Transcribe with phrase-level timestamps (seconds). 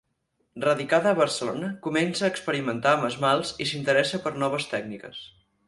[0.61, 5.25] Radicada a Barcelona, comença a experimentar amb esmalts i s'interessa per noves tècniques.